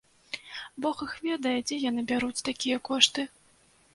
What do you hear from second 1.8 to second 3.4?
яны бяруць такія кошты.